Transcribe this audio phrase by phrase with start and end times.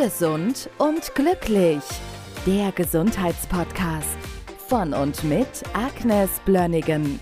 [0.00, 1.82] Gesund und glücklich.
[2.46, 4.16] Der Gesundheitspodcast
[4.68, 7.18] von und mit Agnes Blönnigan.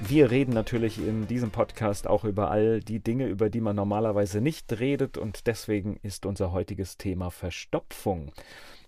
[0.00, 4.42] Wir reden natürlich in diesem Podcast auch über all die Dinge, über die man normalerweise
[4.42, 8.32] nicht redet und deswegen ist unser heutiges Thema Verstopfung.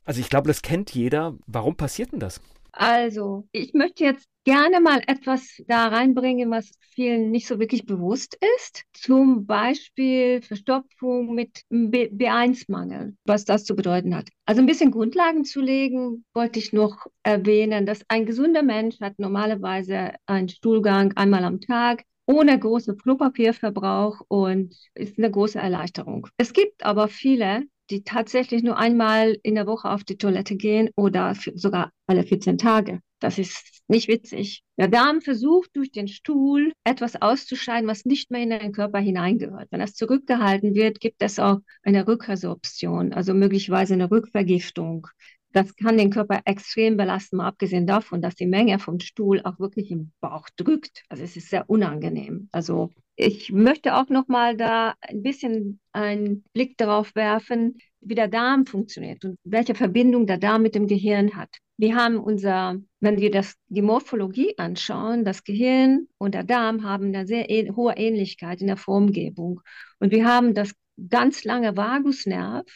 [0.05, 1.33] Also ich glaube, das kennt jeder.
[1.47, 2.43] Warum passiert denn das?
[2.79, 8.37] Also, ich möchte jetzt gerne mal etwas da reinbringen, was vielen nicht so wirklich bewusst
[8.59, 8.85] ist.
[8.93, 14.29] Zum Beispiel Verstopfung mit B1-Mangel, was das zu bedeuten hat.
[14.45, 19.19] Also ein bisschen Grundlagen zu legen, wollte ich noch erwähnen, dass ein gesunder Mensch hat
[19.19, 26.27] normalerweise einen Stuhlgang einmal am Tag ohne großen Klopapierverbrauch und ist eine große Erleichterung.
[26.37, 30.91] Es gibt aber viele, die tatsächlich nur einmal in der Woche auf die Toilette gehen
[30.97, 33.01] oder sogar alle 14 Tage.
[33.19, 34.63] Das ist nicht witzig.
[34.77, 39.69] Der Darm versucht durch den Stuhl etwas auszuscheiden, was nicht mehr in den Körper hineingehört.
[39.71, 45.07] Wenn das zurückgehalten wird, gibt es auch eine Rückresorption, also möglicherweise eine Rückvergiftung.
[45.57, 49.59] Das kann den Körper extrem belasten, mal abgesehen davon, dass die Menge vom Stuhl auch
[49.59, 51.03] wirklich im Bauch drückt.
[51.09, 52.51] Also es ist sehr unangenehm.
[52.53, 58.29] Also ich möchte auch noch mal da ein bisschen einen Blick darauf werfen, wie der
[58.29, 61.49] Darm funktioniert und welche Verbindung der Darm mit dem Gehirn hat.
[61.79, 67.15] Wir haben unser, wenn wir das, die Morphologie anschauen, das Gehirn und der Darm haben
[67.15, 69.63] eine sehr hohe Ähnlichkeit in der Formgebung.
[70.01, 70.75] Und wir haben das
[71.11, 72.67] ganz lange Vagusnerv,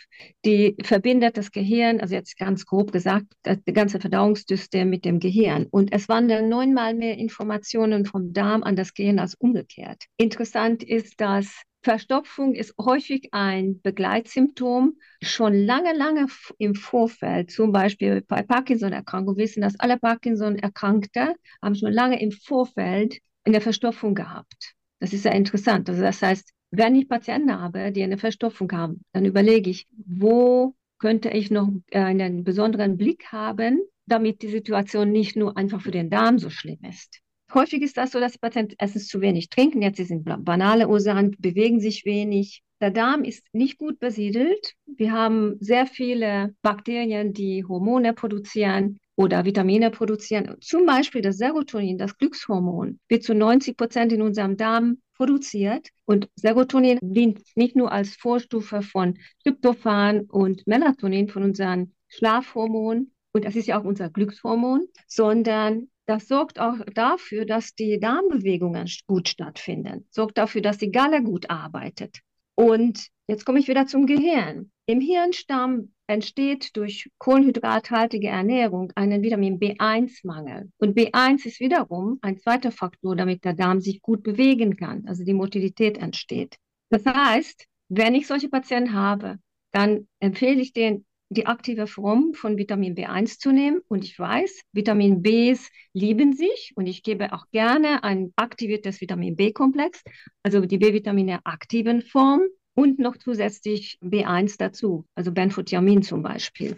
[0.45, 5.67] die verbindet das Gehirn, also jetzt ganz grob gesagt, das, ganze Verdauungssystem mit dem Gehirn.
[5.71, 10.05] Und es wandern neunmal mehr Informationen vom Darm an das Gehirn als umgekehrt.
[10.17, 14.99] Interessant ist, dass Verstopfung ist häufig ein Begleitsymptom.
[15.23, 16.27] Schon lange, lange
[16.59, 23.19] im Vorfeld, zum Beispiel bei Parkinson-Erkrankung, wissen, dass alle Parkinson-Erkrankte haben schon lange im Vorfeld
[23.45, 24.75] eine Verstopfung gehabt.
[24.99, 25.89] Das ist sehr interessant.
[25.89, 30.75] Also das heißt, wenn ich Patienten habe, die eine Verstopfung haben, dann überlege ich, wo
[30.99, 36.11] könnte ich noch einen besonderen Blick haben, damit die Situation nicht nur einfach für den
[36.11, 37.21] Darm so schlimm ist.
[37.53, 41.81] Häufig ist das so, dass Patienten erstens zu wenig trinken, jetzt sind banale Ursachen, bewegen
[41.81, 42.63] sich wenig.
[42.81, 44.75] Der Darm ist nicht gut besiedelt.
[44.87, 50.57] Wir haben sehr viele Bakterien, die Hormone produzieren oder Vitamine produzieren.
[50.63, 55.89] Zum Beispiel das Serotonin, das Glückshormon, wird zu 90 Prozent in unserem Darm produziert.
[56.07, 63.45] Und Serotonin dient nicht nur als Vorstufe von Tryptophan und Melatonin, von unseren Schlafhormonen, und
[63.45, 69.29] das ist ja auch unser Glückshormon, sondern das sorgt auch dafür, dass die Darmbewegungen gut
[69.29, 72.21] stattfinden, sorgt dafür, dass die Galle gut arbeitet.
[72.55, 74.73] Und jetzt komme ich wieder zum Gehirn.
[74.87, 80.71] Im Hirnstamm entsteht durch kohlenhydrathaltige Ernährung einen Vitamin B1-Mangel.
[80.79, 85.25] Und B1 ist wiederum ein zweiter Faktor, damit der Darm sich gut bewegen kann, also
[85.25, 86.57] die Motilität entsteht.
[86.91, 89.39] Das heißt, wenn ich solche Patienten habe,
[89.73, 93.81] dann empfehle ich denen, die aktive Form von Vitamin B1 zu nehmen.
[93.87, 99.37] Und ich weiß, Vitamin Bs lieben sich und ich gebe auch gerne ein aktiviertes Vitamin
[99.37, 100.03] B-Komplex,
[100.43, 102.41] also die B-Vitamine aktiven Form
[102.75, 106.77] und noch zusätzlich B1 dazu, also Benfotiamin zum Beispiel.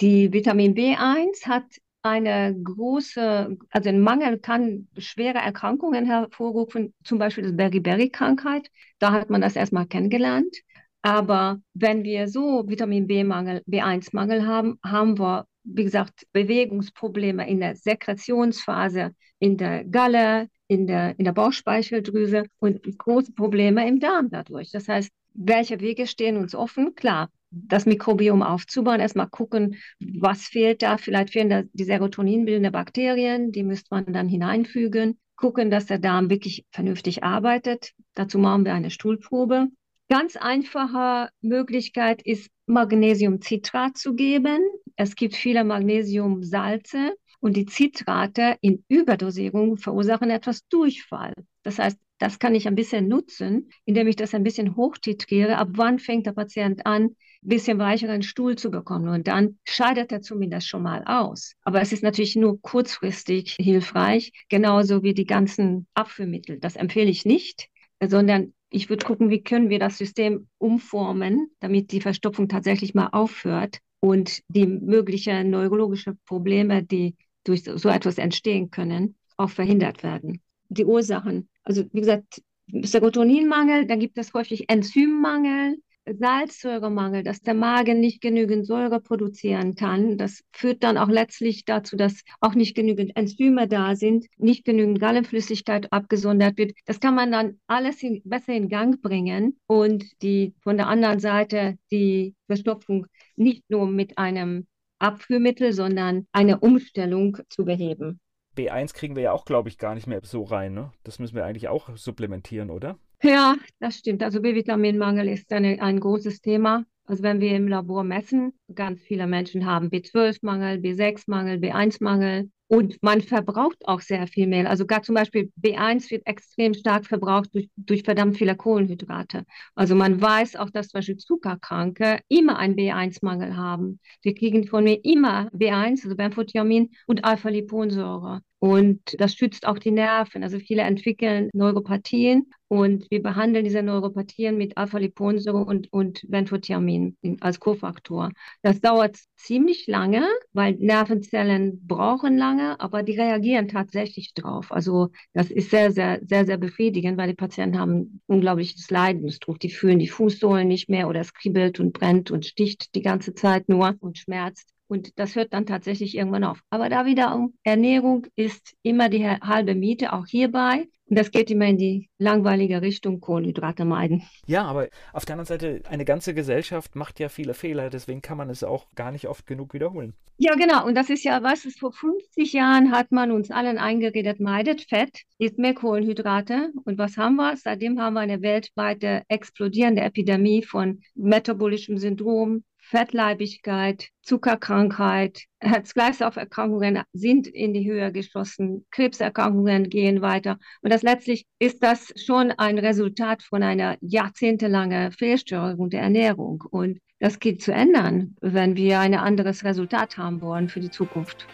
[0.00, 1.64] Die Vitamin B1 hat
[2.02, 8.70] eine große, also ein Mangel kann schwere Erkrankungen hervorrufen, zum Beispiel das Beriberi-Krankheit.
[8.98, 10.54] Da hat man das erstmal kennengelernt.
[11.02, 17.76] Aber wenn wir so Vitamin B-Mangel, B1-Mangel haben, haben wir, wie gesagt, Bewegungsprobleme in der
[17.76, 24.70] Sekretionsphase, in der Galle, in der, in der Bauchspeicheldrüse und große Probleme im Darm dadurch.
[24.70, 26.94] Das heißt, welche Wege stehen uns offen?
[26.94, 30.98] Klar, das Mikrobiom aufzubauen, erstmal gucken, was fehlt da.
[30.98, 35.18] Vielleicht fehlen da die Serotoninbildenden Bakterien, die müsste man dann hineinfügen.
[35.36, 37.92] Gucken, dass der Darm wirklich vernünftig arbeitet.
[38.14, 39.68] Dazu machen wir eine Stuhlprobe.
[40.08, 44.58] Ganz einfache Möglichkeit ist, Magnesiumcitrat zu geben.
[44.96, 51.34] Es gibt viele Magnesiumsalze und die Zitrate in Überdosierung verursachen etwas Durchfall.
[51.62, 55.56] Das heißt, das kann ich ein bisschen nutzen, indem ich das ein bisschen hochtitriere.
[55.56, 59.08] Ab wann fängt der Patient an, ein bisschen weicheren Stuhl zu bekommen?
[59.08, 61.52] Und dann scheidet er zumindest schon mal aus.
[61.62, 66.58] Aber es ist natürlich nur kurzfristig hilfreich, genauso wie die ganzen Abführmittel.
[66.58, 67.68] Das empfehle ich nicht,
[68.04, 73.08] sondern ich würde gucken, wie können wir das System umformen, damit die Verstopfung tatsächlich mal
[73.12, 77.16] aufhört und die möglichen neurologischen Probleme, die
[77.48, 80.40] durch so etwas entstehen können, auch verhindert werden.
[80.68, 85.76] Die Ursachen, also wie gesagt, Serotoninmangel, dann gibt es häufig Enzymmangel,
[86.14, 90.16] Salzsäuremangel, dass der Magen nicht genügend Säure produzieren kann.
[90.16, 95.00] Das führt dann auch letztlich dazu, dass auch nicht genügend Enzyme da sind, nicht genügend
[95.00, 96.72] Gallenflüssigkeit abgesondert wird.
[96.86, 101.20] Das kann man dann alles in, besser in Gang bringen und die von der anderen
[101.20, 103.06] Seite die Verstopfung
[103.36, 104.66] nicht nur mit einem
[104.98, 108.20] Abführmittel, sondern eine Umstellung zu beheben.
[108.56, 110.74] B1 kriegen wir ja auch, glaube ich, gar nicht mehr so rein.
[110.74, 110.90] Ne?
[111.04, 112.98] Das müssen wir eigentlich auch supplementieren, oder?
[113.22, 114.22] Ja, das stimmt.
[114.22, 116.84] Also B-Vitaminmangel ist eine, ein großes Thema.
[117.04, 123.22] Also wenn wir im Labor messen, ganz viele Menschen haben B12-Mangel, B6-Mangel, B1-Mangel und man
[123.22, 124.66] verbraucht auch sehr viel Mehl.
[124.66, 129.44] Also gar zum Beispiel B1 wird extrem stark verbraucht durch, durch verdammt viele Kohlenhydrate.
[129.74, 134.00] Also man weiß auch, dass zum Beispiel Zuckerkranke immer einen B1-Mangel haben.
[134.24, 138.42] Die kriegen von mir immer B1, also Benfotiamin und Alpha-Liponsäure.
[138.60, 140.42] Und das schützt auch die Nerven.
[140.42, 147.60] Also viele entwickeln Neuropathien und wir behandeln diese Neuropathien mit Alpha-Liponsäure und, und Benfotiamin als
[147.60, 148.30] Kofaktor.
[148.62, 154.72] Das dauert ziemlich lange, weil Nervenzellen brauchen lange, aber die reagieren tatsächlich drauf.
[154.72, 159.60] Also das ist sehr, sehr, sehr, sehr befriedigend, weil die Patienten haben unglaubliches Leidensdruck.
[159.60, 163.34] Die fühlen die Fußsohlen nicht mehr oder es kribbelt und brennt und sticht die ganze
[163.34, 164.68] Zeit nur und schmerzt.
[164.88, 166.60] Und das hört dann tatsächlich irgendwann auf.
[166.70, 170.88] Aber da wiederum, Ernährung ist immer die halbe Miete, auch hierbei.
[171.08, 174.22] Und das geht immer in die langweilige Richtung, Kohlenhydrate meiden.
[174.46, 178.36] Ja, aber auf der anderen Seite, eine ganze Gesellschaft macht ja viele Fehler, deswegen kann
[178.36, 180.14] man es auch gar nicht oft genug wiederholen.
[180.36, 180.86] Ja, genau.
[180.86, 184.82] Und das ist ja was, ist vor 50 Jahren hat man uns allen eingeredet, meidet
[184.82, 186.70] Fett, isst mehr Kohlenhydrate.
[186.84, 187.56] Und was haben wir?
[187.56, 197.74] Seitdem haben wir eine weltweite explodierende Epidemie von metabolischem Syndrom, Fettleibigkeit, Zuckerkrankheit, Herz-Kreislauf-Erkrankungen sind in
[197.74, 200.58] die Höhe geschossen, Krebserkrankungen gehen weiter.
[200.80, 206.64] Und das letztlich ist das schon ein Resultat von einer jahrzehntelangen Fehlstörung der Ernährung.
[206.70, 211.46] Und das geht zu ändern, wenn wir ein anderes Resultat haben wollen für die Zukunft.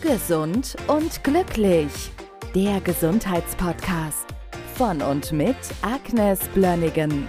[0.00, 2.10] Gesund und glücklich.
[2.54, 4.28] Der Gesundheitspodcast
[4.76, 7.28] von und mit Agnes Blönnigan.